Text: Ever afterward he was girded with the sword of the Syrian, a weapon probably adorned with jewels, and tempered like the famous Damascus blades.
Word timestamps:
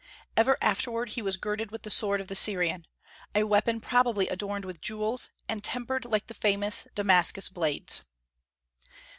Ever 0.35 0.57
afterward 0.63 1.09
he 1.09 1.21
was 1.21 1.37
girded 1.37 1.69
with 1.69 1.83
the 1.83 1.91
sword 1.91 2.19
of 2.21 2.27
the 2.27 2.33
Syrian, 2.33 2.87
a 3.35 3.43
weapon 3.43 3.79
probably 3.79 4.27
adorned 4.29 4.65
with 4.65 4.81
jewels, 4.81 5.29
and 5.47 5.63
tempered 5.63 6.05
like 6.05 6.25
the 6.25 6.33
famous 6.33 6.87
Damascus 6.95 7.49
blades. 7.49 8.01